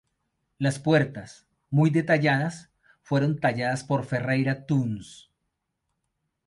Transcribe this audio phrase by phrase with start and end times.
[0.57, 2.71] Las puertas, muy detalladas,
[3.03, 5.29] fueron talladas por Ferreira Tunes.